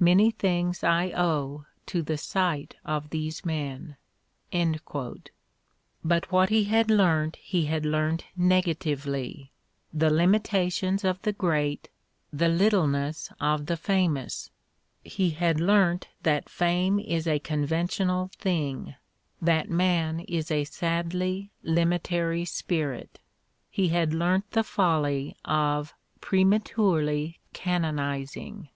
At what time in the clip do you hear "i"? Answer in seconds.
0.82-1.12